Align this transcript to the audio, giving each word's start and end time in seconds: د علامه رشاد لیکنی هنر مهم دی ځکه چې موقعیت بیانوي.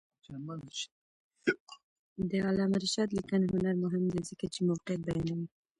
د 2.29 2.31
علامه 2.47 2.77
رشاد 2.83 3.09
لیکنی 3.17 3.47
هنر 3.53 3.75
مهم 3.83 4.03
دی 4.13 4.21
ځکه 4.29 4.45
چې 4.53 4.59
موقعیت 4.69 5.01
بیانوي. 5.05 5.47